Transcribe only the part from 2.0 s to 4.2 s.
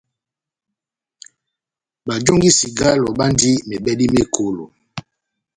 Bajongi cigalo bandi mebèdi